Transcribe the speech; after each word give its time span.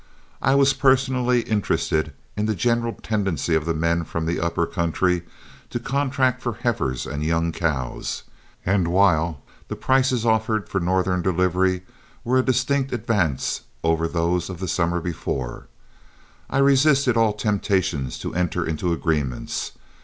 I 0.41 0.55
was 0.55 0.73
personally 0.73 1.41
interested 1.41 2.11
in 2.35 2.47
the 2.47 2.55
general 2.55 2.93
tendency 3.03 3.53
of 3.53 3.65
the 3.65 3.73
men 3.75 4.03
from 4.03 4.25
the 4.25 4.39
upper 4.39 4.65
country 4.65 5.21
to 5.69 5.79
contract 5.79 6.41
for 6.41 6.53
heifers 6.53 7.05
and 7.05 7.23
young 7.23 7.51
cows, 7.51 8.23
and 8.65 8.87
while 8.87 9.41
the 9.67 9.75
prices 9.75 10.25
offered 10.25 10.67
for 10.67 10.79
Northern 10.79 11.21
delivery 11.21 11.83
were 12.23 12.39
a 12.39 12.43
distinct 12.43 12.91
advance 12.91 13.61
over 13.83 14.07
those 14.07 14.49
of 14.49 14.59
the 14.59 14.67
summer 14.67 15.01
before, 15.01 15.67
I 16.49 16.57
resisted 16.57 17.15
all 17.15 17.33
temptations 17.33 18.17
to 18.21 18.33
enter 18.33 18.65
into 18.65 18.91
agreements. 18.93 19.73